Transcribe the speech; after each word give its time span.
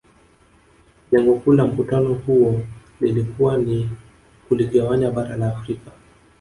Lengo 1.11 1.35
kuu 1.35 1.53
la 1.53 1.67
Mkutano 1.67 2.13
huo 2.13 2.61
lilikuwa 3.01 3.57
ni 3.57 3.89
kuligawanya 4.49 5.11
bara 5.11 5.37
la 5.37 5.57
Afrika 5.57 5.91